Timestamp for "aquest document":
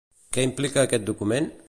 0.87-1.51